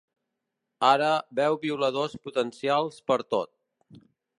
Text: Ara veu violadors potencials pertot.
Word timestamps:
Ara 0.93 1.11
veu 1.41 1.59
violadors 1.67 2.19
potencials 2.27 3.01
pertot. 3.13 3.59